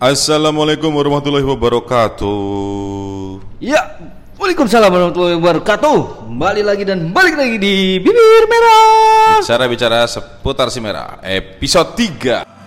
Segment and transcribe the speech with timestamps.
[0.00, 2.32] Assalamualaikum warahmatullahi wabarakatuh.
[3.60, 4.00] Ya,
[4.40, 6.24] Waalaikumsalam warahmatullahi wabarakatuh.
[6.24, 9.44] Kembali lagi dan balik lagi di Bibir Merah.
[9.44, 12.59] Bicara bicara seputar si merah, episode 3.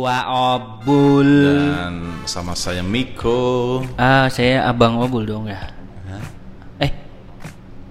[0.00, 0.24] Gua
[0.56, 1.28] Obul.
[1.44, 3.84] Dan sama saya Miko.
[4.00, 5.76] Ah, saya Abang Obul dong ya.
[6.80, 6.88] Eh,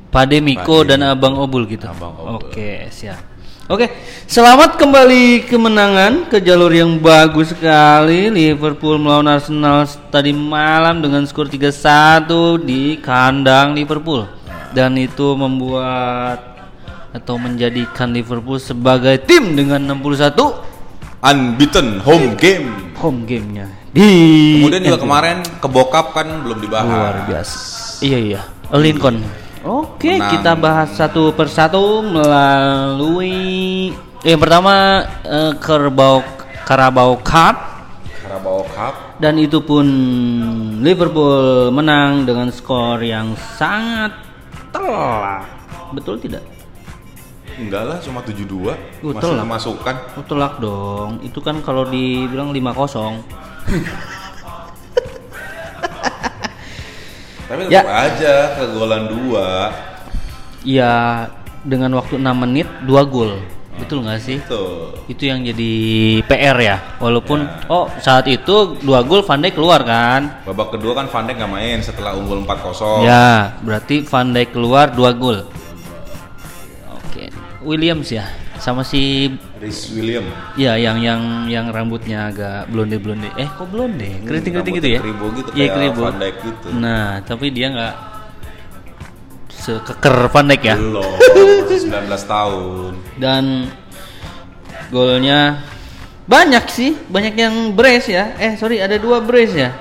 [0.09, 0.97] Pade Miko Pade.
[0.97, 1.85] dan Abang Obul gitu.
[1.85, 2.49] Abang Obul.
[2.49, 3.21] Oke, siap.
[3.69, 3.93] Oke,
[4.25, 8.33] selamat kembali kemenangan ke jalur yang bagus sekali.
[8.33, 14.25] Liverpool melawan Arsenal tadi malam dengan skor 3-1 di kandang Liverpool.
[14.73, 16.41] Dan itu membuat
[17.13, 20.68] atau menjadikan Liverpool sebagai tim dengan 61
[21.19, 22.95] Unbeaten home game.
[22.95, 24.07] home gamenya di
[24.63, 26.87] Kemudian juga kemarin kebokap kan belum dibahas.
[26.87, 27.55] luar biasa.
[27.99, 28.41] Iya iya.
[28.71, 29.19] Lincoln.
[29.59, 30.31] Oke, Menang.
[30.31, 36.23] kita bahas satu persatu melalui yang pertama eh, Carabao
[36.63, 37.55] Carabao Cup
[38.21, 39.19] Carabao Cup.
[39.19, 39.83] dan itu pun
[40.79, 44.15] Liverpool menang dengan skor yang sangat
[44.71, 45.43] telak.
[45.91, 46.43] Betul tidak?
[47.59, 48.71] Enggak lah, cuma 7-2.
[49.03, 49.45] Betul Masih lah.
[49.45, 49.95] masukkan.
[50.15, 51.19] Oh, telak dong.
[51.19, 53.19] Itu kan kalau dibilang 5-0.
[57.49, 57.81] Tapi Ya.
[57.81, 59.45] tetap aja kegolan 2.
[60.61, 60.93] Iya,
[61.61, 63.41] dengan waktu 6 menit 2 gol.
[63.75, 64.37] Betul nggak sih?
[64.43, 64.91] Tuh.
[65.07, 65.71] itu yang jadi
[66.27, 71.09] PR ya walaupun oh saat itu dua gol Van Dijk keluar kan Babak kedua kan
[71.09, 73.01] Van Dijk nggak main setelah unggul 4-0.
[73.01, 75.47] ya berarti Van Dijk keluar dua gol
[77.69, 78.25] Williams ya?
[78.57, 79.29] Sama si
[79.61, 80.25] Rhys William.
[80.57, 84.09] ya yang yang yang rambutnya agak blonde blonde eh kok blonde?
[84.25, 84.99] Keriting keriting gitu ya?
[84.99, 86.01] keribu gitu, kayak keribu.
[86.01, 86.67] Van Dijk gitu.
[86.75, 87.95] nah tapi dia nggak
[89.49, 90.75] sekeker Van Dijk ya?
[90.75, 91.07] Belum,
[91.63, 92.91] masih 19 tahun.
[93.15, 93.43] dan
[94.89, 95.61] golnya
[96.25, 98.33] banyak sih banyak yang brace ya.
[98.37, 99.71] Eh sorry ada dua brace ya.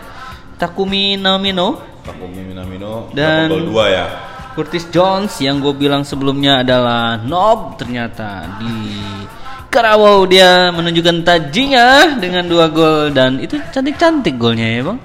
[0.57, 1.79] Takumi Namino.
[2.03, 4.07] Takumi Minamino Dan- gol 2 ya.
[4.59, 8.99] Curtis Jones yang gue bilang sebelumnya adalah Nob ternyata di
[9.69, 11.87] Karawau dia menunjukkan tajinya
[12.19, 14.99] dengan dua gol dan itu cantik-cantik golnya ya bang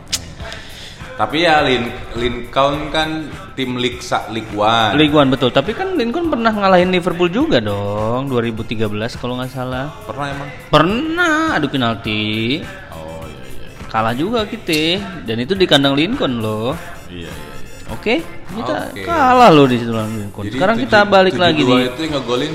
[1.14, 1.86] Tapi ya Lin
[2.18, 4.98] Lincoln kan tim League Sa League One.
[4.98, 8.90] League One betul tapi kan Lincoln pernah ngalahin Liverpool juga dong 2013
[9.22, 10.50] kalau nggak salah Pernah emang?
[10.68, 12.58] pernah adu penalti
[12.90, 13.70] Oh iya iya.
[13.86, 16.74] kalah juga kita dan itu di kandang Lincoln loh
[17.06, 17.53] Iya iya.
[17.94, 18.16] Oke?
[18.54, 19.02] Kita Oke.
[19.06, 22.14] kalah loh di situ Lincoln Jadi sekarang tujuh- kita balik lagi 7-2 di itu yang
[22.20, 22.54] ngegolin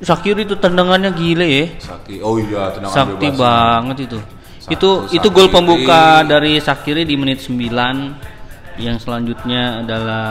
[0.00, 1.64] Sakiri itu tendangannya gile ya.
[1.76, 2.24] Saki.
[2.24, 3.36] Oh iya, tendangan sakti bebas.
[3.36, 4.18] banget itu.
[4.60, 8.16] Satu itu itu gol pembuka dari Sakiri di menit 9
[8.80, 10.24] yang selanjutnya adalah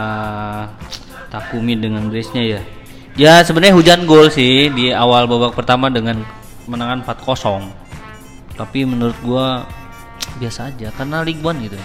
[1.29, 2.61] Takumi dengan brace-nya ya.
[3.13, 6.25] Ya sebenarnya hujan gol sih di awal babak pertama dengan
[6.65, 7.69] menangan 4-0
[8.53, 9.63] tapi menurut gua
[10.37, 11.79] biasa aja karena League One gitu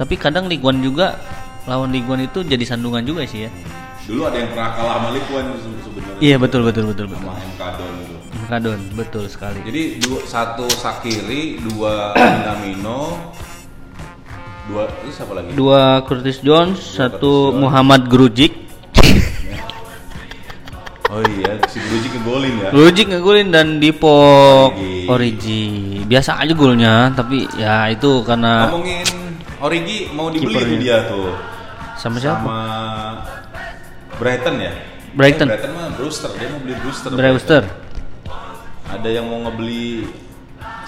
[0.00, 1.20] tapi kadang One juga
[1.68, 3.52] lawan One itu jadi sandungan juga sih ya
[4.00, 6.18] Dulu ada yang pernah kalah sama se- sebenarnya.
[6.18, 8.16] iya betul betul betul betul Sama Emkadon itu.
[8.48, 13.30] Kadon betul sekali Jadi dua, satu Sakiri, dua Minamino,
[14.66, 15.52] dua itu siapa lagi?
[15.52, 17.60] dua Curtis Jones, satu Jones.
[17.60, 18.52] Muhammad Grujic.
[21.10, 22.68] Oh iya, si Gruji ngegolin ya.
[22.70, 24.14] Grujic ngegolin dan Dipo
[24.70, 25.10] Origi.
[25.10, 25.64] Origi.
[26.06, 29.02] Biasa aja golnya, tapi ya itu karena Ngomongin
[29.60, 30.72] Origi mau dibeli Kipernya.
[30.72, 31.28] tuh dia tuh.
[32.00, 32.40] sama siapa?
[32.40, 32.60] Sama
[34.16, 34.72] Brighton ya?
[35.12, 35.46] Brighton.
[35.46, 37.10] Eh, Brighton mah Brewster, dia mau beli Brewster.
[37.12, 37.62] Brewster.
[38.88, 40.08] Ada yang mau ngebeli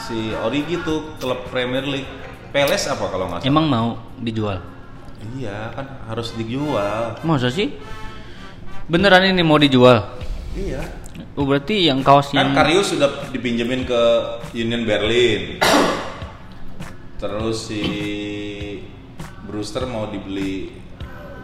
[0.01, 2.09] si Origi tuh klub Premier League.
[2.53, 3.49] Peles apa kalau nggak salah?
[3.49, 3.89] Emang mau
[4.21, 4.61] dijual?
[5.37, 7.17] Iya kan harus dijual.
[7.25, 7.77] Masa sih?
[8.89, 10.17] Beneran ini mau dijual?
[10.57, 10.81] Iya.
[11.37, 14.01] Oh, berarti yang kaos Kan yang Karius sudah dipinjemin ke
[14.57, 15.61] Union Berlin.
[17.21, 17.81] Terus si
[19.53, 20.73] Brewster mau dibeli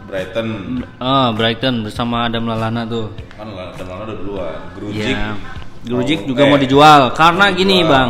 [0.09, 0.81] Brighton.
[0.97, 3.13] ah Brighton bersama Adam Lallana tuh.
[3.37, 4.57] Kan Adam Lallana udah duluan.
[4.73, 5.13] Grujic.
[5.13, 5.37] Iya.
[5.85, 7.93] Grujic juga eh, mau dijual karena mau gini dijual.
[7.93, 8.09] bang,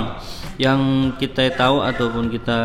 [0.55, 0.79] yang
[1.19, 2.59] kita tahu ataupun kita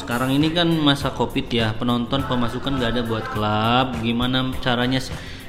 [0.00, 4.98] sekarang ini kan masa covid ya penonton pemasukan nggak ada buat klub, gimana caranya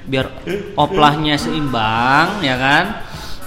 [0.03, 0.27] biar
[0.75, 2.85] oplahnya seimbang ya kan?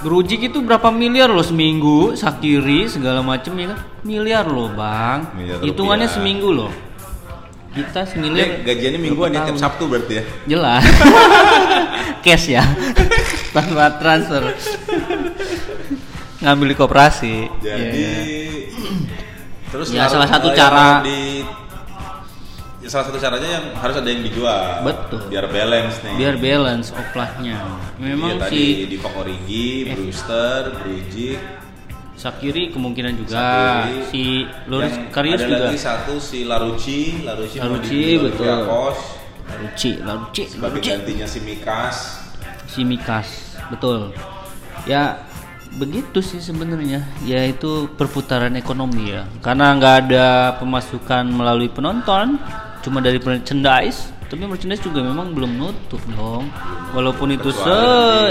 [0.00, 3.80] Grujic itu berapa miliar loh seminggu, Sakiri segala macem ya kan?
[4.00, 6.72] Miliar loh bang, Miliar hitungannya seminggu loh.
[7.74, 9.58] Kita Dia semiliar gajiannya mingguan ya tiap.
[9.58, 10.24] Sabtu berarti ya.
[10.46, 10.84] jelas
[12.24, 12.62] cash ya
[13.54, 14.54] tanpa transfer
[16.38, 17.34] ngambil di koperasi.
[17.58, 18.14] Jadi Iya.
[19.70, 21.42] terus Ya, salah satu eh, cara- di
[22.78, 24.84] ya, salah satu caranya yang harus ada yang dijual.
[24.84, 25.20] Betul.
[25.26, 26.14] Biar balance nih.
[26.14, 27.58] biar balance oplahnya.
[27.96, 31.40] Memang Iya, tadi si di Origi, Brewster, Brujik,
[32.14, 34.00] Sakiri kemungkinan juga Sakiri.
[34.08, 34.22] si
[34.70, 35.64] Loris Karius ada juga.
[35.66, 38.46] lagi satu si Larucci, Larucci, mau Larucci, betul.
[38.46, 38.98] Olympiakos
[39.44, 40.90] Larucci, Larucci, sebagai Larucci.
[40.94, 41.96] gantinya si Mikas.
[42.70, 43.28] Si Mikas,
[43.68, 44.14] betul.
[44.86, 45.26] Ya
[45.74, 49.26] begitu sih sebenarnya, yaitu perputaran ekonomi ya.
[49.42, 50.26] Karena nggak ada
[50.62, 52.38] pemasukan melalui penonton,
[52.80, 54.13] cuma dari merchandise.
[54.24, 56.48] Tapi merchandise juga memang belum nutup dong.
[56.90, 57.76] Walaupun itu se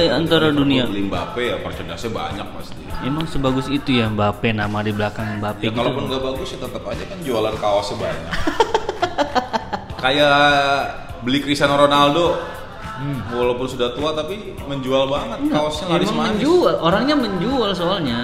[0.10, 0.90] antara dunia.
[0.90, 2.82] beli Mbappe ya merchandise banyak pasti.
[3.04, 5.78] Emang sebagus itu ya Mbappe nama di belakang Mbappe Ya gitu.
[5.78, 8.34] kalaupun nggak bagus ya tetap aja kan jualan kaosnya banyak.
[10.04, 10.40] Kayak
[11.24, 12.36] beli Cristiano Ronaldo,
[13.32, 16.32] walaupun sudah tua tapi menjual banget kaosnya laris emang manis.
[16.44, 18.20] menjual, orangnya menjual soalnya.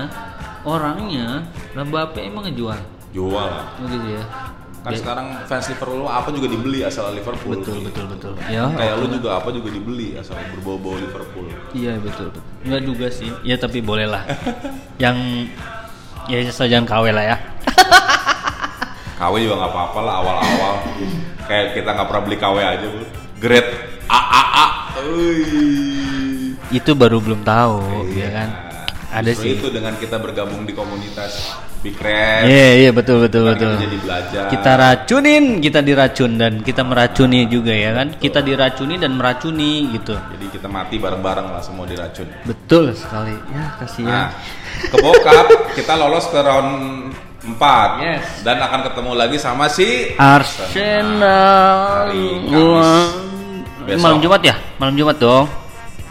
[0.68, 2.76] Orangnya Mbappe emang ngejual.
[3.16, 3.66] Jual lah.
[3.80, 4.24] Begitu ya.
[4.80, 7.52] Kan Ya, sekarang fans Liverpool apa juga dibeli asal Liverpool.
[7.60, 8.32] betul betul betul.
[8.48, 11.52] Ya, Kayak lu juga apa juga dibeli asal berbau-bau Liverpool.
[11.76, 12.44] Iya betul betul.
[12.64, 13.30] Enggak juga sih.
[13.44, 14.24] Ya tapi boleh lah.
[15.04, 15.52] Yang
[16.32, 17.38] ya asal jangan KW lah ya.
[19.20, 20.74] KW juga nggak apa-apa lah awal-awal.
[21.44, 23.02] Kayak kita nggak pernah beli KW aja bu.
[23.36, 23.72] Grade
[24.08, 24.68] A A A.
[26.70, 28.69] Itu baru belum tahu, ya kan.
[29.10, 29.58] Ada Justru sih.
[29.58, 31.50] itu dengan kita bergabung di komunitas
[31.82, 32.46] Big Red.
[32.46, 33.74] Iya iya betul betul betul.
[33.74, 34.44] kita jadi belajar.
[34.48, 38.14] Kita racunin, kita diracun dan kita meracuni juga ya kan.
[38.14, 40.14] Kita diracuni dan meracuni gitu.
[40.14, 42.30] Jadi kita mati bareng-bareng lah semua diracun.
[42.46, 43.34] Betul sekali.
[43.50, 44.06] Ya kasihan.
[44.06, 44.28] Nah,
[44.86, 46.72] ke bokap kita lolos ke round
[47.40, 48.44] 4 Yes.
[48.44, 52.06] dan akan ketemu lagi sama si Arsenal.
[52.06, 52.28] Hari
[53.88, 54.00] Besok.
[54.00, 54.56] malam Jumat ya?
[54.78, 55.48] Malam Jumat dong.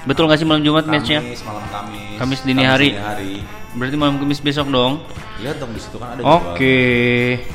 [0.09, 1.21] Betul nggak sih malam Jumat matchnya?
[1.21, 2.17] Kamis, malam Kamis.
[2.17, 2.97] Kamis dini hari.
[2.97, 3.33] dini hari.
[3.77, 5.05] Berarti malam Kamis besok dong.
[5.45, 6.81] Lihat dong di situ kan ada Oke,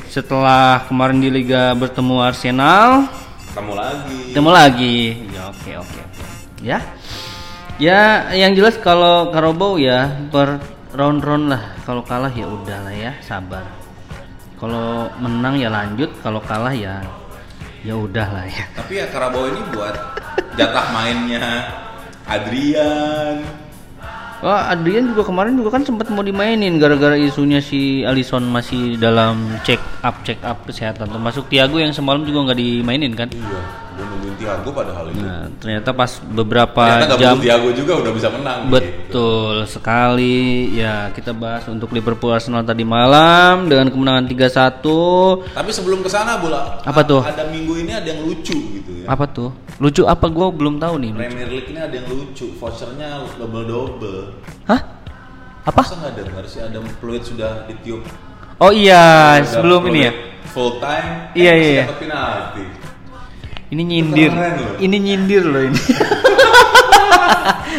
[0.06, 3.10] setelah kemarin di Liga bertemu Arsenal.
[3.50, 4.18] Ketemu lagi.
[4.30, 4.96] ketemu lagi.
[5.34, 6.00] Ya, oke, oke.
[6.62, 6.78] Ya,
[7.82, 8.00] ya,
[8.38, 10.62] yang jelas kalau Karobau ya per
[10.94, 11.74] round-round lah.
[11.82, 13.66] Kalau kalah ya udah lah ya, sabar.
[14.62, 17.02] Kalau menang ya lanjut, kalau kalah ya
[17.82, 18.64] ya udah lah ya.
[18.78, 19.92] Tapi ya Karabau ini buat
[20.54, 21.42] jatah mainnya
[22.24, 23.44] Adrian.
[24.44, 29.40] Wah, Adrian juga kemarin juga kan sempat mau dimainin gara-gara isunya si Alisson masih dalam
[29.64, 31.08] check up check up kesehatan.
[31.08, 33.32] Termasuk Thiago yang semalam juga nggak dimainin kan.
[33.32, 33.60] Iya,
[34.44, 35.24] Thiago padahal itu.
[35.24, 38.58] Nah, ternyata pas beberapa Ternyata jam Thiago juga udah bisa menang.
[38.68, 38.72] gitu.
[38.76, 40.76] betul sekali.
[40.76, 45.56] Ya, kita bahas untuk Liverpool Arsenal tadi malam dengan kemenangan 3-1.
[45.56, 47.24] Tapi sebelum ke sana bola Apa tuh?
[47.24, 49.06] Ada minggu ini ada yang lucu gitu ya.
[49.08, 49.50] Apa tuh?
[49.80, 51.12] Lucu apa gua belum tahu nih.
[51.16, 54.20] Premier League ini ada yang lucu, vouchernya double double.
[54.68, 54.80] Hah?
[55.64, 55.80] Apa?
[55.80, 58.04] Masa nggak dengar sih ada peluit sudah ditiup?
[58.60, 60.12] Oh iya, sebelum ini ya.
[60.54, 61.34] Full time.
[61.34, 61.84] Iya, eh, masih iya.
[61.88, 62.64] dapat penalti.
[63.68, 64.30] Ini nyindir.
[64.30, 64.76] loh.
[64.78, 65.80] Ini nyindir loh ini.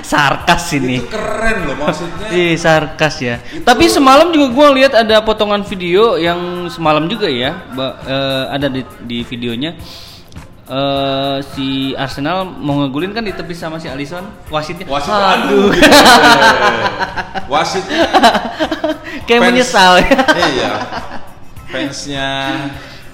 [0.06, 1.00] Sarkas ini.
[1.00, 2.28] Itu keren loh maksudnya.
[2.30, 3.40] Ih, sarkas ya.
[3.64, 7.56] Tapi semalam juga gua lihat ada potongan video yang semalam juga ya,
[8.06, 9.74] eh, ada di, di videonya.
[10.66, 15.66] eh si Arsenal mau ngegulin kan ditepis sama si Alisson wasitnya Wasit aduh aduh.
[15.78, 15.94] gitu.
[17.46, 18.02] Wasitnya
[19.30, 20.18] kayak fans- menyesal ya
[20.50, 20.72] iya.
[21.70, 22.30] Fansnya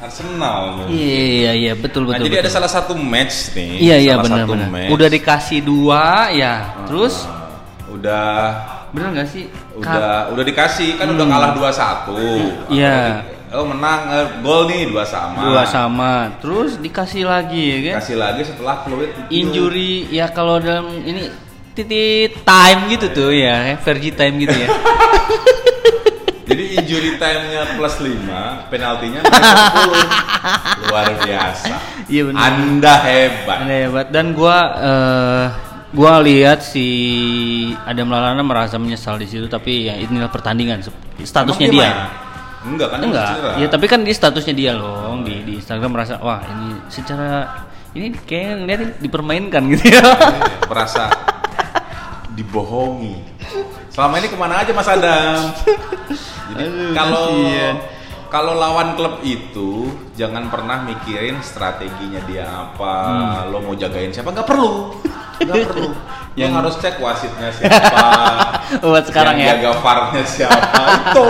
[0.01, 0.87] Arsenal.
[0.87, 2.55] iya iya betul Nah, betul jadi ada betul.
[2.57, 3.71] salah satu match nih.
[3.79, 4.89] iya iya benar satu benar match.
[4.89, 6.53] udah dikasih dua ya
[6.83, 7.37] terus Ah,
[7.87, 8.31] udah
[8.89, 12.11] bener nggak sih udah udah dikasih kan udah kalah 2-1.
[12.11, 12.49] Hmm.
[12.67, 12.99] Iya.
[13.51, 15.43] Oh menang eh, gol nih dua sama.
[15.43, 19.21] dua sama terus dikasih lagi ya kan Kasih lagi setelah fluid itu.
[19.29, 21.27] injury ya kalau dalam ini
[21.71, 25.99] titik time gitu tuh ya Vergi time gitu ya Jadi
[26.71, 29.51] injury time-nya plus 5, penaltinya minus
[30.79, 30.87] 10.
[30.87, 31.75] Luar biasa.
[32.07, 32.41] Iya, benar.
[32.47, 33.57] Anda hebat.
[33.61, 35.45] Anda hebat dan gua eh
[35.91, 36.87] gua lihat si
[37.83, 40.79] Adam Lallana merasa menyesal di situ tapi ya inilah pertandingan
[41.19, 41.91] statusnya Emang dia?
[42.61, 43.51] Enggak kan enggak cedera.
[43.57, 47.43] ya tapi kan di statusnya dia loh di di Instagram merasa wah ini secara
[47.91, 50.13] ini kayak ngeliatin dipermainkan gitu ya Iya,
[50.69, 51.03] merasa
[52.31, 53.30] dibohongi.
[53.91, 55.51] Selama ini ke mana aja Mas Adam?
[56.49, 57.27] Jadi kalau
[58.27, 62.93] kalau lawan klub itu jangan pernah mikirin strateginya dia apa,
[63.43, 63.51] Hmm.
[63.51, 64.95] lo mau jagain siapa, nggak perlu,
[65.37, 65.91] nggak perlu.
[66.31, 68.07] Yang Yang- harus cek wasitnya siapa,
[68.83, 70.59] buat sekarang yang ya jaga VAR-nya siapa
[70.97, 71.29] itu.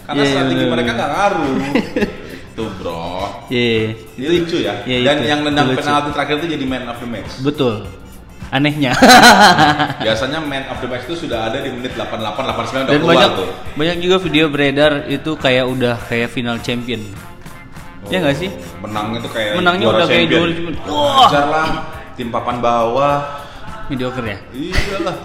[0.00, 1.54] Karena iya, strategi bener, mereka nggak ngaruh.
[2.50, 3.10] itu bro.
[3.46, 4.74] Iya Ini lucu ya.
[4.82, 5.26] Iya, Dan itu.
[5.26, 7.32] yang nendang penalti terakhir itu jadi man of the match.
[7.40, 7.82] betul
[8.50, 8.92] anehnya.
[10.04, 13.10] Biasanya man of the match itu sudah ada di menit 88 89 udah Dan keluar
[13.14, 13.48] banyak tuh.
[13.78, 17.02] banyak juga video beredar itu kayak udah kayak final champion.
[18.10, 18.50] Ya nggak sih?
[18.82, 20.74] Menangnya tuh kayak Menangnya udah kayak juara champion.
[20.90, 21.68] Wah, lah
[22.18, 23.16] tim papan bawah.
[23.86, 24.38] Mediocre ya.
[24.54, 25.16] Iyalah.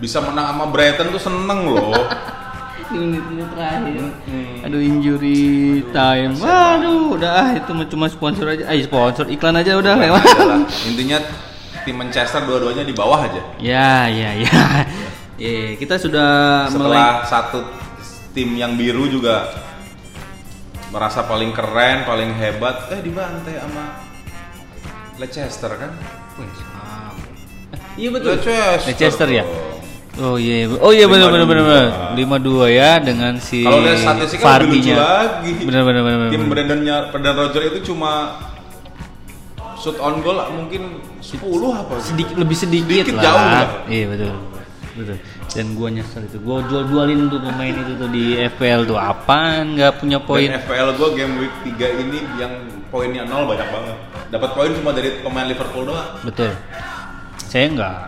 [0.00, 1.94] Bisa menang sama Brighton tuh seneng loh.
[2.92, 4.04] Di menit-menit terakhir.
[4.28, 4.64] Hmm.
[4.68, 6.36] Aduh injury time.
[6.36, 8.68] Waduh, udah ah, itu mah cuma sponsor aja.
[8.68, 10.24] Eh sponsor iklan aja udah lewat.
[10.92, 11.18] Intinya
[11.84, 13.42] tim Manchester dua-duanya di bawah aja.
[13.58, 14.50] Ya, ya, ya.
[15.42, 17.58] Eh, kita sudah mulai Setelah satu
[18.30, 19.50] tim yang biru juga
[20.94, 23.84] merasa paling keren, paling hebat, eh dibantai sama
[25.18, 25.90] Leicester kan?
[27.98, 28.38] Iya betul.
[28.38, 28.86] Leicester.
[28.86, 29.44] Leicester ya?
[30.20, 31.88] Oh iya, oh iya benar benar benar benar.
[32.12, 32.68] 5-2.
[32.68, 35.52] 5-2 ya dengan si Kalau lihat statistiknya lebih lucu lagi.
[35.64, 36.28] Benar benar benar.
[36.28, 36.42] Tim.
[36.52, 38.12] Brandonnya Brendan Roger itu cuma
[39.82, 41.42] shoot on goal mungkin 10
[41.74, 41.98] apa?
[41.98, 43.24] sedikit lebih sedikit, Sedikit lah.
[43.24, 43.66] jauh lah.
[43.90, 44.32] Iya betul.
[44.92, 45.16] Betul.
[45.52, 46.38] Dan gua nyesel itu.
[46.38, 50.46] Gua jual-jualin tuh pemain itu tuh di FPL tuh apaan nggak punya poin.
[50.46, 52.52] FPL gue game week 3 ini yang
[52.88, 53.96] poinnya nol banyak banget.
[54.30, 56.08] Dapat poin cuma dari pemain Liverpool doang.
[56.22, 56.52] Betul.
[57.42, 57.98] Saya enggak.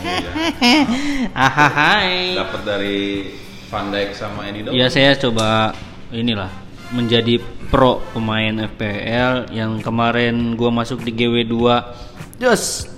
[0.00, 0.30] Iya.
[1.34, 2.34] Ahahai.
[2.34, 2.98] Dapat dari
[3.70, 4.74] Van Dijk sama Andy doang.
[4.74, 5.70] Ya saya coba
[6.10, 6.50] inilah
[6.90, 7.38] menjadi
[7.70, 11.56] pro pemain FPL yang kemarin gua masuk di GW2
[12.40, 12.90] Jos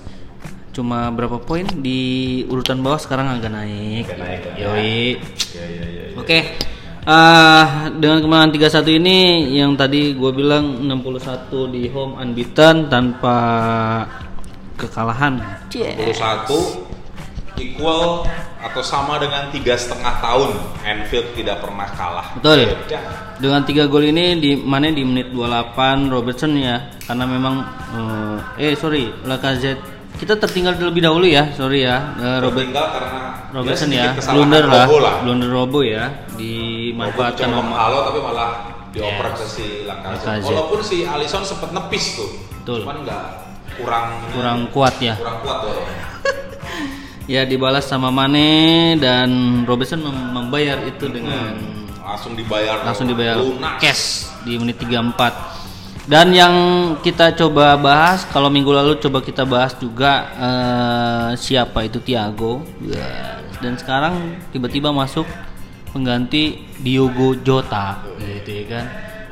[0.73, 4.09] cuma berapa poin di urutan bawah sekarang agak naik.
[4.09, 4.65] Agak naik, ya.
[4.65, 5.21] Yoi.
[5.53, 6.17] Iya.
[6.17, 6.39] Oke.
[7.03, 9.17] Ah, dengan kemenangan 3-1 ini
[9.59, 13.37] yang tadi gue bilang 61 di home unbeaten tanpa
[14.79, 15.61] kekalahan.
[15.69, 16.82] 21
[17.59, 18.25] equal
[18.63, 20.55] atau sama dengan tiga setengah tahun
[20.87, 22.27] Anfield tidak pernah kalah.
[22.39, 22.71] Betul.
[22.87, 23.01] Ya.
[23.37, 27.55] Dengan tiga gol ini di mana di menit 28 Robertson ya karena memang
[28.57, 33.21] eh, eh sorry Lacazette kita tertinggal terlebih dahulu ya sorry ya eh, Robert Tertinggal karena
[33.51, 35.15] Robertson ya blunder lah Robo lah.
[35.25, 36.05] blunder Robo ya
[36.39, 38.49] dimanfaatkan sama halo tapi malah
[38.93, 40.23] dioper ke si Lacazette.
[40.23, 40.47] Lacazette.
[40.53, 42.29] Walaupun si Alisson sempat nepis tuh.
[42.61, 42.85] Betul.
[42.85, 43.23] Cuman nggak
[43.73, 46.02] kurang kurang kuat ya kurang kuat tuh.
[47.25, 48.51] Ya dibalas sama Mane
[48.97, 49.29] dan
[49.63, 51.55] Robertson mem- membayar itu dengan
[51.97, 52.83] Langsung dibayar.
[52.83, 53.79] langsung dibayar lunas.
[53.79, 54.05] cash
[54.43, 55.55] di menit 34
[56.03, 56.55] dan yang
[56.99, 63.39] kita coba bahas kalau minggu lalu coba kita bahas juga eh, siapa itu Thiago Ya,
[63.57, 64.15] dan sekarang
[64.51, 65.23] tiba-tiba masuk
[65.89, 68.85] pengganti Diogo Jota gitu ya kan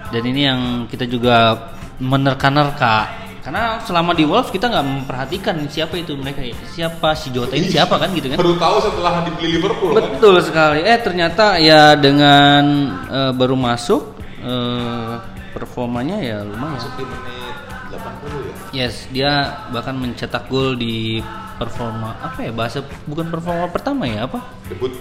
[0.10, 1.60] dan ini yang kita juga
[1.98, 7.58] menerka-nerka karena selama di Wolves kita nggak memperhatikan siapa itu mereka ya siapa si Jota
[7.58, 10.14] ini siapa kan gitu kan Baru tahu setelah dibeli Liverpool kan.
[10.14, 10.80] Betul sekali.
[10.82, 12.64] Eh ternyata ya dengan
[13.10, 15.14] eh, baru masuk eh,
[15.52, 16.78] performanya ya lumayan.
[16.78, 17.56] Masuk di menit
[17.92, 18.54] 80 ya.
[18.86, 19.32] Yes, dia
[19.70, 21.20] bahkan mencetak gol di
[21.58, 24.38] performa apa ya bahasa bukan performa pertama ya apa?
[24.70, 24.94] Debut.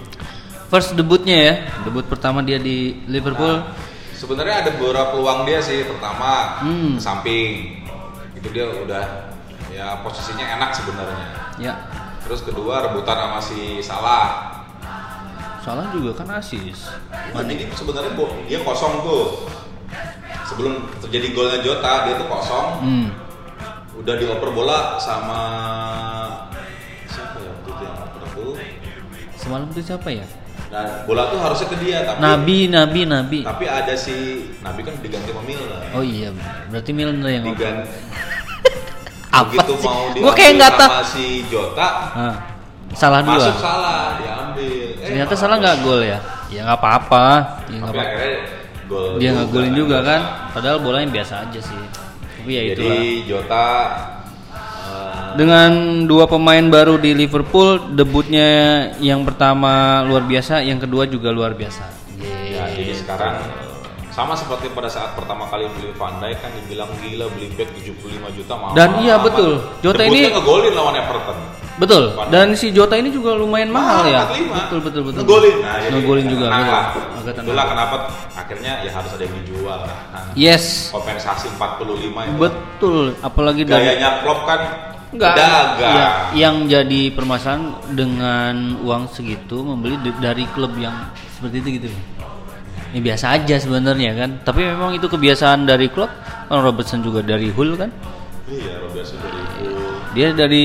[0.71, 3.59] First debutnya ya, debut pertama dia di Liverpool.
[4.15, 5.83] Sebenarnya ada beberapa peluang dia sih.
[5.83, 6.95] Pertama Hmm.
[7.01, 7.80] samping.
[8.41, 9.05] Itu dia udah
[9.69, 11.29] ya posisinya enak sebenarnya.
[11.61, 11.75] Ya,
[12.25, 14.49] Terus kedua rebutan sama si Salah.
[15.61, 16.89] salah juga kan asis.
[17.37, 18.17] Mana ini sebenarnya
[18.49, 19.45] dia kosong tuh.
[20.49, 22.67] Sebelum terjadi golnya Jota, dia tuh kosong.
[22.81, 23.09] Hmm.
[23.99, 25.41] Udah dioper bola sama
[27.05, 27.97] siapa ya waktu itu yang
[28.33, 28.53] tuh.
[29.37, 30.25] Semalam itu siapa ya?
[30.71, 33.41] Nah, bola tuh harusnya ke dia tapi Nabi, Nabi, Nabi.
[33.43, 35.83] tapi ada si Nabi kan diganti sama Milner.
[35.93, 36.31] Oh iya,
[36.71, 37.45] berarti Milner yang.
[37.53, 37.91] Diganti
[39.31, 39.89] Apa begitu sih?
[40.13, 40.91] diambil kayak nggak tahu.
[41.07, 42.35] si Jota Ah,
[42.93, 43.39] salah dua.
[43.39, 44.87] masuk salah diambil.
[44.93, 46.19] Eh, Ternyata salah nggak gol ya?
[46.49, 47.27] Ya nggak apa-apa.
[47.67, 48.03] Ya Tapi apa.
[48.03, 48.35] akhirnya
[48.85, 49.07] gol.
[49.17, 49.55] Dia nggak juga.
[49.57, 50.21] golin juga kan?
[50.51, 51.83] Padahal bolanya biasa aja sih.
[52.37, 52.99] Tapi ya Jadi itulah.
[53.25, 53.67] Jota
[54.51, 55.71] eh, Dengan
[56.05, 58.49] dua pemain baru di Liverpool, debutnya
[58.99, 61.87] yang pertama luar biasa, yang kedua juga luar biasa.
[62.19, 63.39] Ya, jadi sekarang
[64.11, 67.95] sama seperti pada saat pertama kali beli Van Dijk kan dibilang gila beli back 75
[68.35, 68.75] juta mahal.
[68.75, 69.63] Dan iya, betul.
[69.81, 71.39] Jota Debutnya ini- ngegolin lawan Everton.
[71.79, 72.05] Betul.
[72.29, 74.29] Dan si Jota ini juga lumayan mahal ya.
[74.29, 74.53] 45.
[74.53, 75.21] Betul betul betul.
[75.23, 75.57] Ngegolin.
[75.61, 76.45] Nah, jadi Ngegolin juga.
[76.45, 76.75] tenang betul.
[76.75, 76.85] lah.
[77.17, 77.47] Agak tenang.
[77.47, 77.97] Itulah kenapa
[78.35, 79.79] akhirnya ya harus ada yang dijual.
[79.81, 80.65] Nah, Yes.
[80.91, 82.37] kompensasi 45 itu.
[82.37, 83.05] Betul.
[83.21, 84.61] Apalagi dari Gayanya Klopp kan
[85.11, 85.33] Enggak.
[85.35, 85.95] dagang.
[85.97, 91.89] Ya, yang jadi permasalahan dengan uang segitu membeli dari klub yang seperti itu gitu.
[92.91, 94.31] Ini biasa aja sebenarnya kan.
[94.43, 96.11] Tapi memang itu kebiasaan dari klub.
[96.51, 97.91] Orang Robertson juga dari Hull kan.
[98.51, 99.95] Iya, Robertson dari Liverpool.
[100.11, 100.65] Dia dari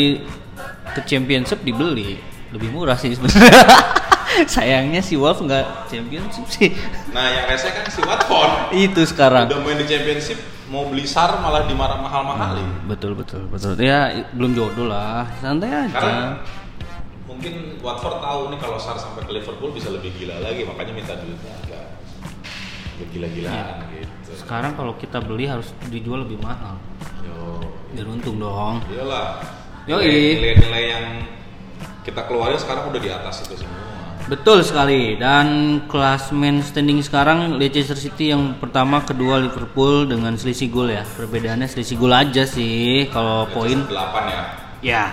[0.96, 2.17] ke Championship dibeli
[2.50, 3.62] lebih murah sih sebenarnya.
[4.51, 6.74] Sayangnya si Wolf nggak championship sih.
[7.15, 9.48] Nah yang rese kan si Watford Itu sekarang.
[9.48, 10.36] udah main di championship
[10.67, 12.67] mau beli SAR malah dimarah mahal-mahalin.
[12.84, 13.79] Betul betul betul.
[13.79, 15.29] Ya belum jodoh lah.
[15.39, 15.94] Santai aja.
[15.94, 16.25] Karena
[17.24, 21.13] mungkin Watford tahu nih kalau SAR sampai ke Liverpool bisa lebih gila lagi makanya minta
[21.15, 21.85] duitnya agak
[23.12, 24.32] gila-gilaan gitu.
[24.36, 26.80] Sekarang kalau kita beli harus dijual lebih mahal.
[27.24, 27.60] Yo,
[27.96, 28.84] Biar untung dong.
[28.92, 29.44] iyalah.
[29.86, 30.42] Yoi.
[30.42, 31.06] Nilai-nilai yang
[32.02, 33.86] kita keluarin sekarang udah di atas itu semua.
[34.25, 35.14] Betul sekali.
[35.22, 41.06] Dan klasmen standing sekarang Leicester City yang pertama, kedua Liverpool dengan selisih gol ya.
[41.06, 43.06] Perbedaannya selisih gol aja sih.
[43.14, 43.94] Kalau poin 8
[44.25, 44.42] ya.
[44.82, 45.06] ya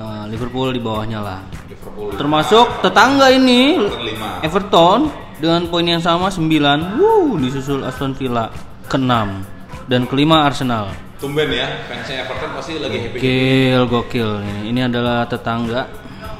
[0.00, 1.40] eh, Liverpool di bawahnya lah.
[1.68, 4.48] Liverpool Termasuk tetangga ini Everton 5.
[4.48, 5.00] Everton
[5.36, 6.42] dengan poin yang sama 9.
[6.96, 8.48] Wuh, disusul Aston Villa
[8.86, 9.12] ke-6
[9.86, 10.90] dan kelima Arsenal.
[11.16, 13.16] Tumben ya, fansnya Everton pasti lagi happy.
[13.16, 14.30] Gokil, gokil.
[14.42, 15.88] Ini, ini adalah tetangga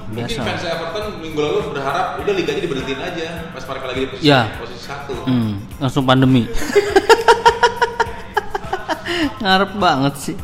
[0.06, 0.40] Mungkin biasa.
[0.44, 4.40] fans Everton minggu lalu berharap udah liganya diberhentiin aja pas mereka lagi di posisi, Ya.
[4.54, 5.12] posisi satu.
[5.24, 6.44] Hmm, langsung pandemi.
[9.40, 10.36] Ngarep banget sih.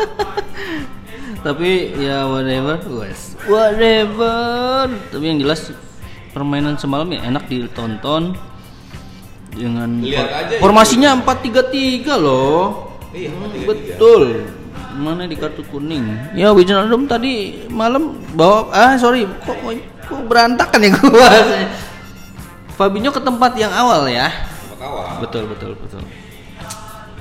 [1.46, 3.36] Tapi ya whatever, wes.
[3.48, 4.92] Whatever.
[5.08, 5.72] Tapi yang jelas
[6.30, 8.34] permainan semalam ya enak ditonton
[9.50, 10.60] dengan Lihat aja ya.
[10.62, 12.86] formasinya 4-3-3 loh.
[13.10, 13.66] Iya, Hmm, 4-3-3.
[13.66, 14.22] betul.
[14.92, 16.34] Mana di kartu kuning?
[16.34, 19.54] Ya Wijnaldum tadi malam bawa ah sorry kok
[20.02, 21.30] kok berantakan ya gua.
[22.76, 24.26] Fabinho ke tempat yang awal ya.
[24.30, 25.04] Tempat awal.
[25.20, 26.02] Betul betul betul.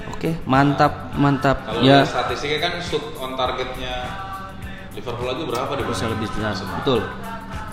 [0.09, 1.63] Oke, mantap mantap.
[1.63, 3.93] Kalau ya statistiknya kan shoot on targetnya
[4.91, 6.53] Liverpool aja berapa di bisa lebih besar.
[6.81, 7.01] Betul.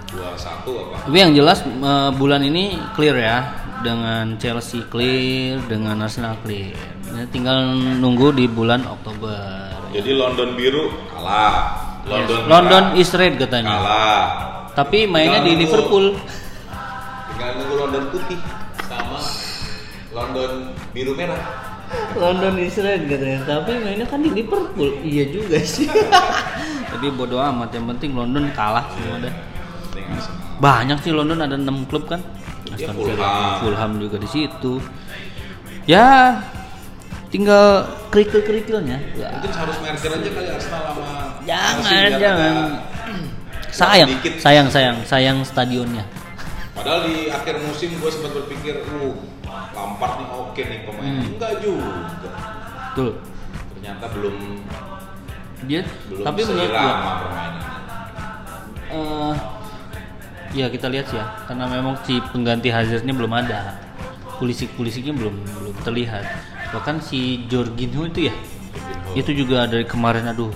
[0.06, 1.02] Apa?
[1.02, 3.38] Tapi yang jelas eh, bulan ini clear ya
[3.76, 6.78] dengan Chelsea clear, dengan Arsenal clear.
[7.08, 7.58] Ya, tinggal
[7.96, 9.66] nunggu di bulan Oktober.
[9.90, 11.54] Jadi London biru kalah.
[12.06, 13.70] London merah London is red katanya.
[13.72, 14.25] kalah.
[14.72, 16.06] Tapi mainnya Tinggal di nunggu- Liverpool.
[17.28, 18.38] Tinggal nunggu London putih
[18.84, 19.18] sama
[20.12, 20.50] London
[20.92, 21.42] biru merah.
[22.14, 23.42] London is red katanya.
[23.44, 24.90] Tapi mainnya kan di Liverpool.
[25.02, 25.90] Iya juga sih.
[26.94, 29.34] Tapi bodo amat yang penting London kalah semua dah.
[29.88, 30.44] Penting Arsenal.
[30.56, 32.20] Banyak sih London ada 6 klub kan.
[32.66, 33.52] Ya, Aston Villa, Fulham.
[33.60, 34.82] Fulham juga di situ.
[35.86, 36.40] Ya
[37.28, 38.99] tinggal kerikil-kerikilnya.
[39.14, 41.04] Ya, Mungkin harus merger aja kali Arsenal sama
[41.42, 42.54] Jangan, biar jangan.
[42.66, 42.82] ada-
[43.70, 44.34] sayang, Dikit.
[44.40, 46.04] sayang, sayang, sayang stadionnya.
[46.72, 49.14] Padahal di akhir musim gue sempat berpikir, uh,
[49.72, 51.04] Lampard nih oke nih pemain.
[51.06, 51.28] Hmm.
[51.28, 51.92] Enggak juga.
[52.90, 53.10] Betul.
[53.70, 54.34] Ternyata belum
[55.64, 57.12] Dia belum tapi menurut gua seirama
[60.56, 63.76] ya kita lihat sih ya karena memang si pengganti Hazardnya belum ada
[64.40, 66.25] pulisik-pulisiknya belum belum terlihat
[66.73, 68.34] bahkan si Jorginho itu ya
[69.12, 70.52] itu juga dari kemarin aduh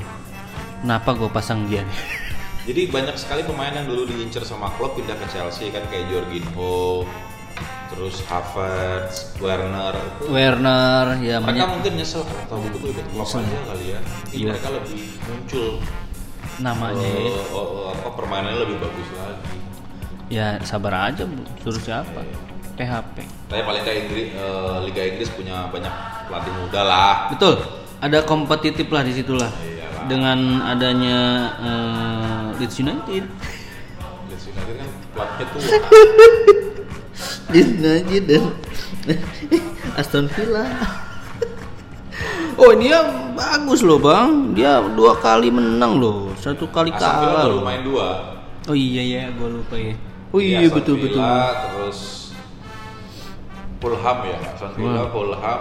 [0.80, 2.00] kenapa gue pasang dia nih
[2.60, 7.08] Jadi banyak sekali pemain yang dulu diincar sama klub pindah ke Chelsea kan kayak Jorginho,
[7.88, 9.96] terus Havertz, Werner.
[9.96, 13.84] itu Werner ya mereka banyak mungkin nyesel kalau tahu gitu gue ikut klub aja kali
[13.96, 14.00] ya.
[14.30, 14.50] Iya.
[14.54, 15.70] mereka lebih muncul.
[16.60, 17.42] namanya ya.
[17.56, 19.56] oh, apa permainannya lebih bagus lagi.
[20.30, 21.42] Ya sabar aja Bu.
[21.60, 22.22] suruh siapa
[22.78, 23.16] PHP
[23.50, 25.90] Tapi paling nggak Inggris, eh, Liga Inggris punya banyak
[26.30, 27.14] pelatih muda lah.
[27.28, 27.58] betul
[27.98, 30.06] ada kompetitif lah di situ lah Iyalah.
[30.06, 31.18] dengan adanya
[31.58, 33.24] eh, Leeds United
[34.30, 35.60] Leeds United kan pelatihnya tua.
[37.52, 38.44] Leeds United dan
[40.00, 40.64] Aston Villa
[42.54, 43.00] Oh ini ya
[43.32, 47.80] bagus loh bang, dia dua kali menang loh, satu kali Aston Villa kalah baru main
[47.80, 48.08] dua.
[48.68, 49.96] Oh iya ya, gue lupa ya.
[50.30, 51.18] Oh Iya, iya Aston betul betul.
[51.18, 51.98] Villa, Terus
[53.80, 55.60] Fulham ya, Aston Villa, Fulham,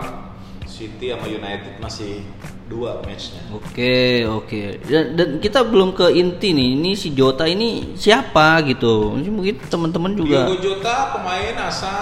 [0.69, 2.21] City sama United masih
[2.69, 3.41] dua matchnya.
[3.49, 4.61] Oke oke.
[4.85, 6.77] Dan, dan kita belum ke inti nih.
[6.77, 9.17] Ini si Jota ini siapa gitu?
[9.17, 10.45] Mungkin teman-teman juga.
[10.45, 11.99] Diogo Jota pemain asal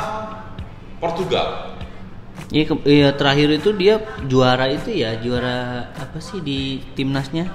[1.00, 1.80] Portugal.
[2.48, 7.52] Iya ke- iya, terakhir itu dia juara itu ya, juara apa sih di timnasnya?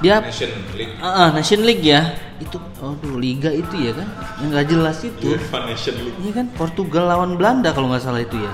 [0.00, 0.94] Dia Nation League.
[1.04, 2.16] Ah, Nation League ya.
[2.40, 4.08] Itu aduh liga itu ya kan.
[4.40, 5.36] Yang nggak jelas itu.
[5.36, 6.16] UEFA Nation League.
[6.24, 8.52] Ini kan Portugal lawan Belanda kalau nggak salah itu ya.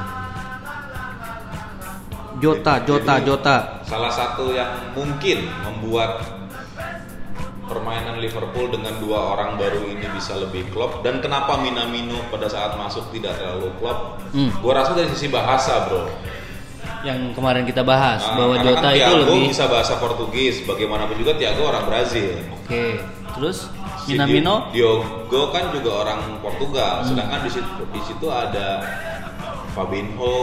[2.37, 3.56] Jota, Jota, Jadi, Jota.
[3.88, 6.20] Salah satu yang mungkin membuat
[7.66, 12.78] permainan Liverpool dengan dua orang baru ini bisa lebih klop dan kenapa Minamino pada saat
[12.78, 14.22] masuk tidak terlalu klop?
[14.30, 14.52] Hmm.
[14.62, 16.06] Gua rasa dari sisi bahasa, Bro.
[17.02, 21.35] Yang kemarin kita bahas Nah, bahwa Jota kan itu lebih bisa bahasa Portugis, bagaimanapun juga
[21.35, 22.40] Thiago orang Brazil.
[22.56, 22.98] Oke.
[23.32, 27.09] Terus Si Minamino Di- Diogo kan juga orang Portugal, Hmm.
[27.09, 28.68] sedangkan di situ di situ ada
[29.72, 30.37] Fabinho.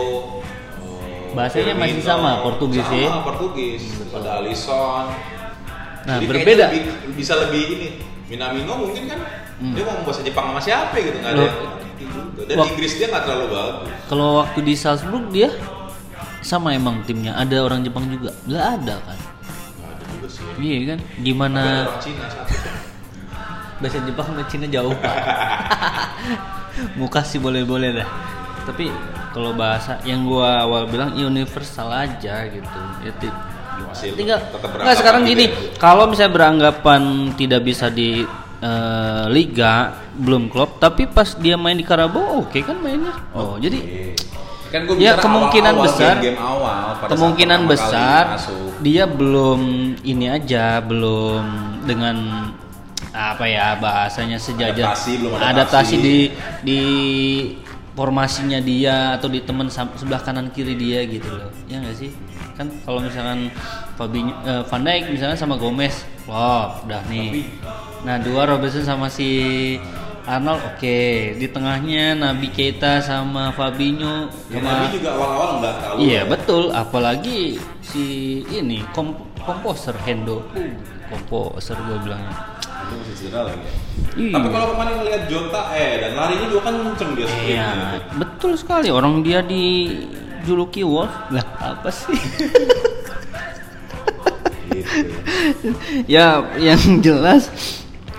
[0.84, 2.06] eh, Bahasanya masih Firmino.
[2.06, 3.10] sama, Portugis sama, ya?
[3.24, 3.84] Portugis.
[4.12, 5.06] Ada Alisson.
[6.04, 6.66] Nah, Jadi berbeda.
[6.70, 7.90] lebih- bisa lebih ini.
[8.26, 9.20] Minamino mungkin kan
[9.56, 9.74] Hmm.
[9.74, 11.48] Dia mau bahasa Jepang sama siapa gitu nggak ada.
[12.44, 12.58] Dan.
[12.68, 13.90] Inggris dia nggak terlalu bagus.
[14.06, 15.50] Kalau waktu di Salzburg dia
[16.44, 17.34] sama emang timnya.
[17.40, 18.30] Ada orang Jepang juga.
[18.46, 19.18] Nggak ada kan?
[19.18, 20.44] Nggak ada juga sih.
[20.60, 21.00] iya kan?
[21.24, 21.62] Gimana?
[22.04, 22.28] Cina
[23.84, 25.16] bahasa Jepang sama Cina jauh pak.
[27.00, 28.08] Muka sih boleh-boleh dah.
[28.64, 28.88] Tapi
[29.36, 32.80] kalau bahasa yang gua awal bilang universal aja gitu.
[33.04, 33.12] Ya
[33.90, 35.46] Masih tinggal nggak sekarang gitu gini.
[35.50, 35.78] ya.
[35.82, 38.26] kalau misalnya beranggapan tidak bisa di
[38.62, 43.14] eh, liga belum klub tapi pas dia main di Karabo oke kan mainnya?
[43.34, 44.14] Oh jadi
[44.74, 48.24] kan gua Ya, kemungkinan awal-awal besar- game, awal pada saat kemungkinan besar
[48.82, 49.62] dia belum
[50.02, 51.44] ini aja belum
[51.86, 52.50] dengan
[53.14, 55.54] apa ya bahasanya sejajar Adaptasi, belum adaptasi.
[55.54, 56.18] adaptasi di
[56.66, 56.80] di
[57.94, 61.54] formasinya dia atau di teman sebelah kanan kiri dia gitu loh.
[61.70, 62.10] Ya nggak sih?
[62.54, 63.54] Kan kalau misalkan
[63.94, 66.02] Fabinho eh, Van Dijk misalnya sama Gomez.
[66.26, 67.46] Wah udah nih.
[68.02, 69.78] Nah dua Robertson sama si
[70.24, 71.00] Arnold oke
[71.36, 75.98] di tengahnya Nabi Keita sama Fabinho Ya, sama Nabi juga awal-awal nggak terlalu.
[76.00, 77.40] Iya betul, apalagi
[77.84, 78.06] si
[78.48, 79.12] ini kom
[79.44, 80.48] komposer Hendo,
[81.12, 82.32] komposer gue bilangnya.
[82.64, 83.60] Itu masih cedera lagi.
[83.60, 83.76] ya.
[84.14, 84.34] Iya.
[84.40, 87.28] Tapi kalau kemarin ngeliat Jota, eh dan larinya juga kan kenceng dia.
[87.44, 87.70] Iya,
[88.16, 88.88] betul sekali.
[88.88, 92.16] Orang dia dijuluki Wolf, lah apa sih?
[94.72, 95.12] Gitu.
[96.16, 97.52] ya, yang jelas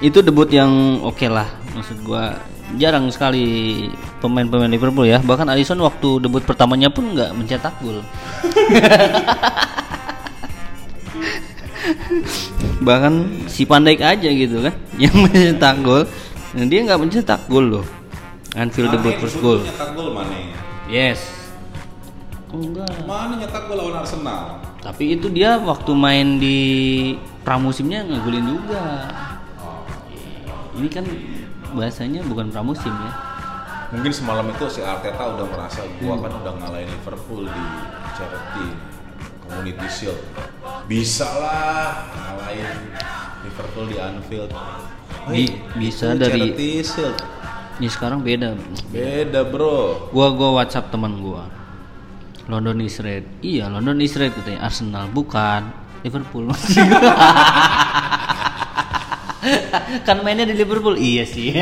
[0.05, 1.64] itu debut yang oke lah.
[1.75, 2.39] Maksud gua
[2.79, 3.45] jarang sekali
[4.23, 5.19] pemain-pemain Liverpool ya.
[5.19, 7.99] Bahkan Alisson waktu debut pertamanya pun nggak mencetak gol.
[12.85, 13.15] bahkan
[13.49, 16.05] si Pandai aja gitu kan yang mencetak gol
[16.53, 17.85] dan dia nggak mencetak gol loh
[18.55, 19.61] Anfield Mane debut first goal
[19.97, 20.53] gol Mane.
[20.89, 21.21] yes
[22.55, 24.63] Oh, enggak Mane nyetak gol lawan Arsenal.
[24.79, 26.59] tapi itu dia waktu main di
[27.43, 28.83] pramusimnya ngegolin juga
[30.77, 31.05] ini kan
[31.75, 33.13] bahasanya bukan pramusim ya
[33.87, 36.25] Mungkin semalam itu si Arteta udah merasa gua Hmm.
[36.25, 37.65] kan udah ngalahin Liverpool di
[38.13, 38.67] charity
[39.41, 40.19] Community Shield.
[40.85, 42.91] Bisa lah ngalahin
[43.41, 44.51] Liverpool di Anfield.
[45.27, 47.19] Bi- bisa dari- Charity Shield.
[47.75, 48.55] ini sekarang beda
[48.89, 50.07] Beda bro.
[50.09, 51.47] gua gua WhatsApp teman gua
[52.45, 56.51] London is red iya London is red katanya Arsenal bukan Liverpool
[60.07, 60.97] kan mainnya di Liverpool?
[60.97, 61.55] Iya sih.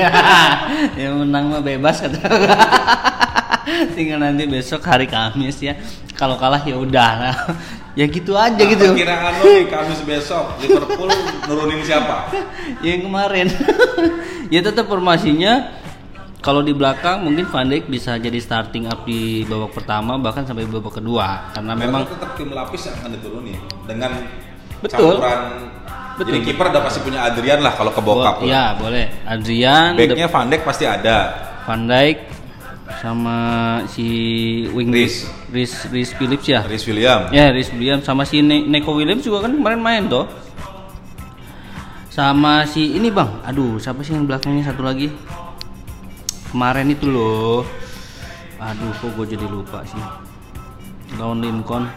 [1.01, 2.19] Yang menang mah bebas kata
[3.97, 5.75] tinggal nanti besok hari Kamis ya.
[6.13, 7.35] Kalau kalah ya udah
[7.99, 8.95] ya gitu aja gitu.
[8.95, 11.11] Perkiraan lo nih Kamis besok Liverpool
[11.51, 12.31] nurunin siapa?
[12.85, 13.49] yang kemarin.
[14.53, 15.73] Ya tetap formasinya
[16.43, 20.67] kalau di belakang mungkin Van Dijk bisa jadi starting up di babak pertama bahkan sampai
[20.67, 21.55] babak kedua.
[21.55, 24.11] Karena memang Berarti tetap tim lapis yang akan diturunin dengan
[24.83, 25.23] Betul.
[25.23, 25.41] campuran
[26.13, 26.29] Betul.
[26.31, 28.35] Jadi kiper udah pasti punya Adrian lah kalau ke bokap.
[28.39, 31.19] Bo- ya boleh Adrian Backnya Van Dijk pasti ada.
[31.63, 32.19] Van Dijk
[32.99, 33.37] sama
[33.89, 34.07] si
[34.69, 35.25] wing Reece.
[35.49, 37.29] Rhys Rhys Phillips ya Rhys William.
[37.31, 40.29] ya Rhys Williams sama si Ne- Neko Williams juga kan kemarin main toh
[42.09, 45.09] sama si ini bang aduh siapa sih yang belakangnya satu lagi
[46.49, 47.65] kemarin itu loh
[48.59, 50.01] aduh kok gue jadi lupa sih
[51.17, 51.89] lawan Lincoln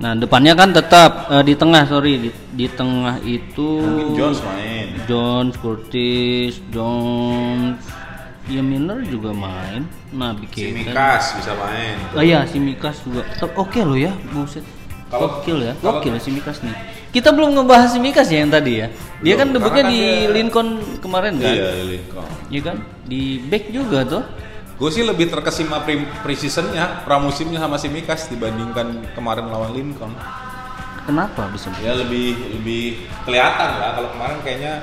[0.00, 4.86] nah depannya kan tetap eh, di tengah sorry di, di tengah itu Mungkin Jones main.
[5.04, 7.80] Jones Curtis Jones.
[8.48, 9.84] Ya Miller juga main.
[10.10, 11.94] Nabi Si Keita Mikas bisa main.
[12.16, 13.22] Oh iya si Mikas juga.
[13.28, 14.64] Tetap oke loh ya buset.
[15.06, 16.74] Gokil ya kalau- Gokil si Mikas nih.
[17.10, 18.86] Kita belum ngebahas si Mikas ya yang tadi ya.
[19.20, 21.50] Dia Belum, kan debutnya di kan dia- Lincoln kemarin kan?
[21.52, 22.28] Iya, Lincoln.
[22.48, 22.76] Iya kan?
[23.04, 24.22] Di back juga tuh
[24.80, 30.16] Gue sih lebih terkesima pre preseasonnya, pramusimnya sama si Mikas dibandingkan kemarin lawan Lincoln.
[31.04, 31.68] kenapa bisa?
[31.84, 34.00] Ya lebih lebih kelihatan lah.
[34.00, 34.80] Kalau kemarin kayaknya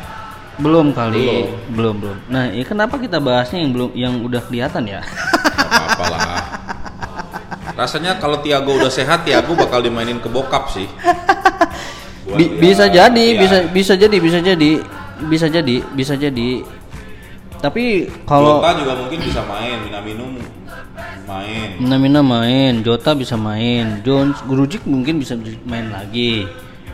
[0.61, 1.49] belum kali.
[1.73, 1.97] Belum.
[1.97, 5.01] Belum nah ya kenapa kita bahasnya yang belum yang udah kelihatan ya?
[5.01, 6.41] Nggak apa-apa lah.
[7.77, 10.85] Rasanya kalau Tiago udah sehat, Tiago bakal dimainin ke bokap sih.
[12.37, 14.71] Bi- bisa jadi ya, bisa bisa jadi bisa jadi
[15.25, 16.49] bisa jadi bisa jadi
[17.59, 20.23] tapi kalau Jota juga mungkin bisa main, Minamino
[21.27, 21.67] main.
[21.81, 26.47] Minamino main, Jota bisa main, Jones, Grujic mungkin bisa main lagi.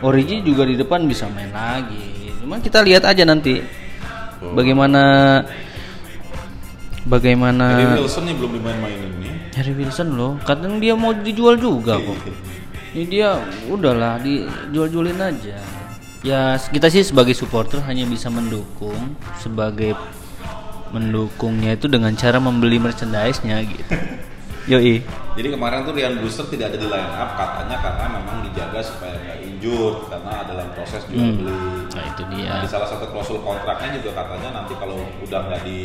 [0.04, 2.32] Origi juga di depan bisa main lagi.
[2.44, 3.64] Cuma kita lihat aja nanti
[4.52, 9.32] bagaimana Jadi bagaimana Wilson nih belum dimain-mainin nih.
[9.56, 10.36] Harry Wilson loh.
[10.44, 12.20] Katanya dia mau dijual juga kok.
[12.94, 15.56] Ini dia udahlah dijual-jualin aja.
[16.24, 19.92] Ya kita sih sebagai supporter hanya bisa mendukung sebagai
[20.94, 23.82] mendukungnya itu dengan cara membeli merchandise-nya gitu.
[24.64, 24.96] Yoi.
[25.36, 29.12] Jadi kemarin tuh Ryan Brewster tidak ada di line up katanya karena memang dijaga supaya
[29.12, 31.36] nggak injur karena dalam proses jual Hmm.
[31.36, 31.52] beli.
[31.92, 32.52] Nah itu Nah, dia.
[32.64, 35.80] di salah satu klausul kontraknya juga katanya nanti kalau udah nggak di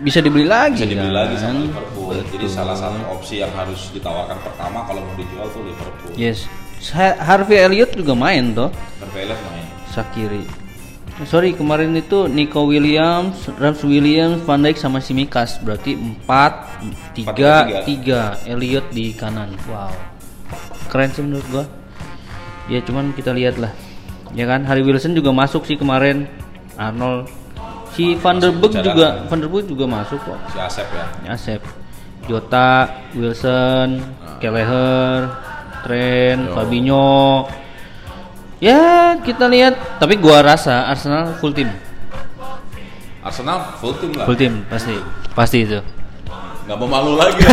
[0.00, 0.78] Bisa dibeli lagi.
[0.78, 1.56] bisa dibeli lagi sama kan?
[1.68, 2.08] Liverpool.
[2.16, 2.48] Jadi Betul.
[2.48, 6.12] salah satu opsi yang harus ditawarkan pertama kalau mau dijual tuh Liverpool.
[6.16, 6.48] Yes.
[6.88, 8.72] Ha- Harvey Elliott juga main toh.
[8.96, 9.66] Berveles main.
[9.90, 10.48] Sakiri.
[11.24, 18.52] Sorry kemarin itu Nico Williams, Rams Williams, Van Dijk sama Simikas berarti 4 3 3
[18.52, 19.56] Elliot di kanan.
[19.64, 19.88] Wow.
[20.92, 21.64] Keren sih menurut gua.
[22.68, 23.72] Ya cuman kita lihat lah.
[24.36, 26.28] Ya kan Harry Wilson juga masuk sih kemarin.
[26.76, 27.32] Arnold
[27.96, 30.36] si Van der Beek juga Van der Beek juga masuk kok.
[30.52, 31.32] Si Asep ya.
[31.32, 31.64] Asep.
[32.26, 34.02] Jota, Wilson,
[34.42, 35.30] Kelleher,
[35.86, 36.52] Trent, Yo.
[36.58, 37.46] Fabinho.
[38.56, 40.00] Ya, kita lihat.
[40.00, 41.68] Tapi gua rasa Arsenal full tim.
[43.20, 44.24] Arsenal full tim lah.
[44.24, 44.96] Full tim pasti.
[45.36, 45.80] Pasti itu.
[46.64, 47.42] Nggak mau malu lagi.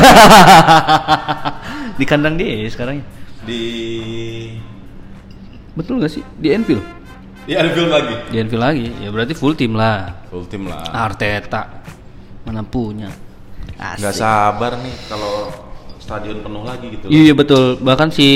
[2.00, 3.04] Di kandang dia ya sekarang.
[3.04, 3.06] ya.
[3.44, 3.62] di
[5.76, 6.24] Betul gak sih?
[6.40, 6.82] Di Anfield.
[7.44, 8.16] di Anfield lagi.
[8.32, 8.88] Di Anfield lagi.
[9.04, 10.24] Ya berarti full tim lah.
[10.32, 10.88] Full tim lah.
[10.90, 11.84] Arteta.
[12.48, 13.12] Mana punya.
[13.76, 14.24] Nggak Asik.
[14.24, 15.52] sabar nih kalau
[16.00, 17.06] stadion penuh lagi gitu.
[17.06, 17.12] loh.
[17.12, 17.64] Iya betul.
[17.84, 18.28] Bahkan si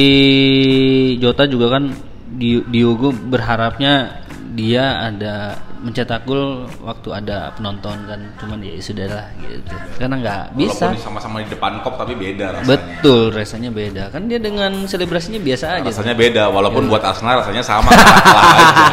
[1.23, 1.95] Jota juga kan
[2.37, 4.21] Diogo berharapnya
[4.53, 8.21] dia ada mencetak gol waktu ada penonton kan.
[8.41, 9.75] Cuman ya sudahlah gitu.
[9.97, 10.89] Karena nggak bisa.
[10.89, 12.69] Walaupun sama-sama di depan kop tapi beda rasanya.
[12.69, 14.03] Betul, rasanya beda.
[14.13, 15.89] Kan dia dengan selebrasinya biasa aja.
[15.89, 18.85] Rasanya beda, walaupun buat Arsenal rasanya sama kalah aja.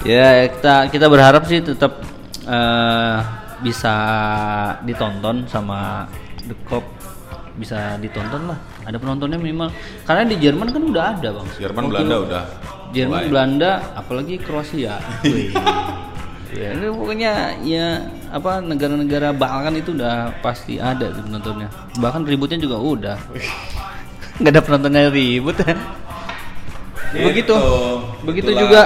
[0.00, 2.00] ya kita kita berharap sih tetap
[2.48, 3.16] eh,
[3.60, 3.94] bisa
[4.88, 6.08] ditonton sama
[6.48, 6.84] The Cop
[7.58, 8.58] bisa ditonton lah.
[8.86, 9.70] Ada penontonnya minimal.
[10.04, 11.46] Karena di Jerman kan udah ada bang.
[11.58, 12.42] Jerman Waktu Belanda udah.
[12.90, 13.28] Jerman mulai.
[13.30, 14.96] Belanda apalagi Kroasia.
[16.50, 21.70] Ya ini pokoknya ya apa negara-negara Balkan itu udah pasti ada tuh penontonnya.
[21.94, 23.16] Bahkan ributnya juga udah.
[24.42, 25.54] Nggak ada penontonnya ribut.
[27.14, 27.58] Begitu Gitu.
[28.26, 28.50] begitu.
[28.50, 28.62] Itulah.
[28.66, 28.82] juga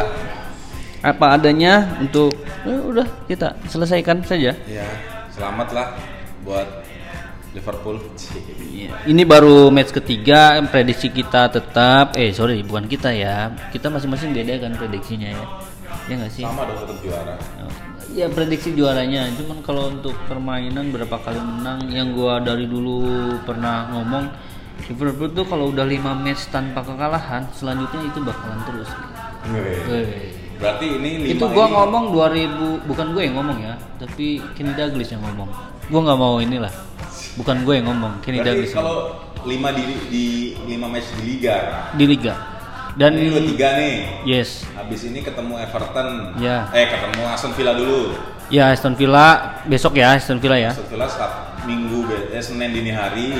[1.00, 2.32] apa adanya untuk
[2.68, 4.52] eh, udah kita selesaikan saja.
[4.68, 4.88] Ya,
[5.32, 5.86] selamat lah
[6.44, 6.68] buat
[7.54, 8.02] Liverpool.
[8.74, 8.90] Iya.
[9.06, 13.54] ini baru match ketiga prediksi kita tetap eh sorry bukan kita ya.
[13.70, 15.44] Kita masing-masing beda kan prediksinya ya.
[16.10, 16.42] Ya nggak sih?
[16.42, 17.34] Sama dong tetap juara.
[18.14, 19.30] ya prediksi juaranya.
[19.38, 21.86] Cuman kalau untuk permainan berapa kali menang?
[21.94, 22.98] Yang gua dari dulu
[23.46, 24.24] pernah ngomong
[24.90, 28.90] Liverpool tuh kalau udah 5 match tanpa kekalahan selanjutnya itu bakalan terus.
[29.54, 30.34] Weh.
[30.58, 34.74] Berarti ini lima itu gua ini- ngomong 2000 bukan gue yang ngomong ya tapi Kenny
[34.74, 35.50] Douglas yang ngomong.
[35.90, 36.70] Gua nggak mau inilah
[37.34, 38.96] bukan gue yang ngomong Kenny Berarti Douglas kalau
[39.44, 40.24] lima di di
[40.64, 41.56] lima match di liga.
[41.92, 42.34] di liga
[42.94, 43.96] dan ini dua tiga nih.
[44.22, 46.38] yes Habis ini ketemu Everton.
[46.38, 46.70] Ya.
[46.70, 48.14] Eh ketemu Aston Villa dulu.
[48.52, 52.92] ya Aston Villa besok ya Aston Villa ya Aston Villa saat Minggu eh, Senin dini
[52.94, 53.34] hari.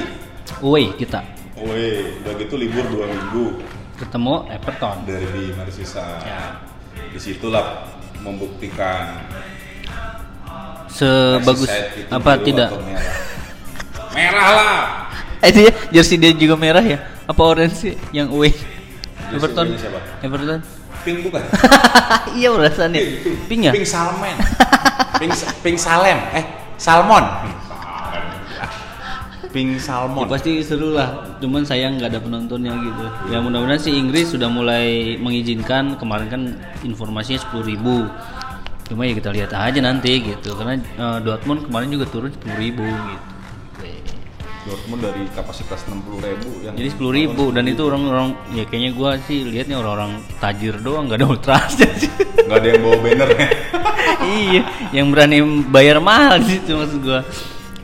[0.64, 1.22] away kita
[1.54, 3.62] Woi, udah gitu libur dua minggu
[3.94, 6.26] ketemu Everton dari di Merseyside.
[6.26, 6.58] Ya.
[7.14, 7.94] Di situlah
[8.26, 9.22] membuktikan
[10.90, 11.70] sebagus
[12.10, 12.74] apa tidak
[14.14, 14.48] merah.
[14.48, 14.82] lah.
[15.40, 19.98] eh dia jersey dia juga merah ya apa orange sih yang away Jersey Everton siapa?
[20.20, 20.60] Everton
[21.02, 21.42] Pink bukan?
[22.38, 22.96] iya rasanya
[23.44, 24.36] pink ya Pink salmon.
[25.20, 26.16] Pink pink salem.
[26.32, 27.22] Eh, salmon.
[29.46, 30.26] Pink Ya, salmon.
[30.26, 35.14] pasti seru lah cuman sayang nggak ada penontonnya gitu ya mudah-mudahan sih Inggris sudah mulai
[35.16, 36.42] mengizinkan kemarin kan
[36.82, 38.08] informasinya 10.000 ribu
[38.84, 42.82] cuma ya kita lihat aja nanti gitu karena eh, Dortmund kemarin juga turun 10.000 ribu
[42.82, 43.24] gitu
[44.64, 49.20] Dortmund dari kapasitas 60 ribu yang jadi 10.000 ribu dan itu orang-orang ya kayaknya gua
[49.28, 52.10] sih lihatnya orang-orang tajir doang nggak ada ultrasnya sih
[52.48, 53.46] nggak ada yang bawa banner ya.
[54.40, 54.62] iya
[54.96, 57.20] yang berani bayar mahal sih itu maksud gua.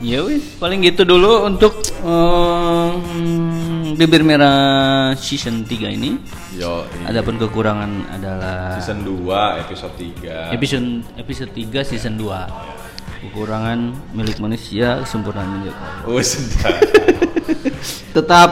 [0.01, 6.17] Ya wis paling gitu dulu untuk em, bibir merah season 3 ini.
[6.57, 10.57] Yo, adapun kekurangan adalah season 2 episode 3.
[10.57, 12.80] episode episode 3 season 2
[13.21, 13.79] kekurangan
[14.17, 16.17] milik manusia kesempurnaan milik Allah Oh,
[18.17, 18.49] tetap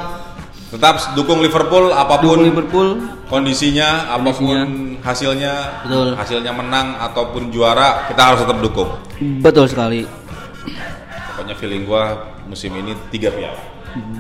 [0.70, 2.90] Tetap dukung Liverpool apa pun dukung Liverpool
[3.26, 4.58] kondisinya, apa pun
[5.02, 6.14] hasilnya, Betul.
[6.14, 8.90] hasilnya menang ataupun juara, kita harus tetap dukung.
[9.42, 10.06] betul sekali
[11.34, 13.58] Pokoknya feeling gua musim ini tiga piala.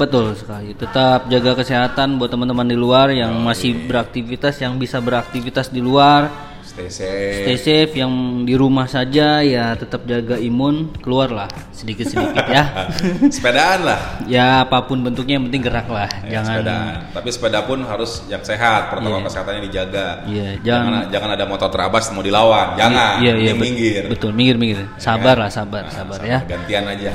[0.01, 0.73] Betul sekali.
[0.73, 6.48] Tetap jaga kesehatan buat teman-teman di luar yang masih beraktivitas, yang bisa beraktivitas di luar.
[6.69, 7.33] Stay safe.
[7.43, 8.13] Stay safe yang
[8.45, 12.63] di rumah saja ya tetap jaga imun, keluarlah sedikit-sedikit ya.
[13.35, 13.99] Sepedaan lah.
[14.29, 16.05] ya apa pun bentuknya yang penting gerak lah.
[16.23, 16.93] Ya, Jangan sepedaan.
[17.09, 19.25] Tapi sepeda pun harus yang sehat, protokol Iya.
[19.25, 20.07] kesehatannya dijaga.
[20.23, 22.77] Iya, jangan jangan- jangan ada motor terabas mau dilawan.
[22.77, 23.13] Jangan.
[23.17, 24.03] Iya iya minggir.
[24.05, 24.85] Betul, minggir minggir.
[24.95, 25.43] Sabar kan?
[25.43, 26.39] lah, sabar, Nah, sabar sama, ya.
[26.45, 27.11] Gantian aja.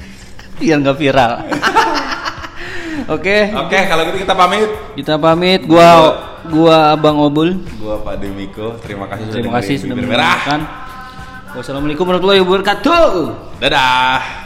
[0.58, 1.32] Biar nggak viral.
[3.06, 4.70] Oke, Oke, kalau gitu kita pamit.
[4.96, 5.60] kita pamit.
[5.62, 6.16] Gua
[6.50, 7.58] gua Abang Obul.
[7.80, 10.60] Gua Pak Demiko, terima kasih Terima kasih sudah menonton.
[11.56, 13.08] Wassalamualaikum warahmatullahi wabarakatuh.
[13.64, 14.45] Dadah.